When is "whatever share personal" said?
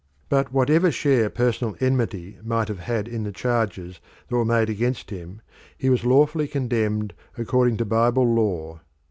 0.51-1.75